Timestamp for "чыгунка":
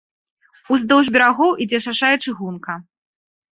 2.25-2.81